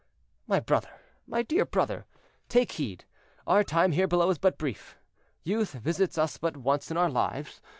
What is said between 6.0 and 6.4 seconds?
us